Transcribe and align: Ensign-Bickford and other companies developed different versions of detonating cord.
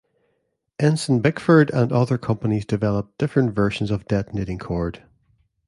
Ensign-Bickford 0.79 1.69
and 1.69 1.91
other 1.91 2.17
companies 2.17 2.65
developed 2.65 3.19
different 3.19 3.53
versions 3.53 3.91
of 3.91 4.07
detonating 4.07 4.57
cord. 4.57 5.03